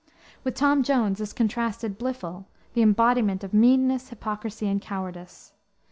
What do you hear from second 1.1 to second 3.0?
is contrasted Blifil, the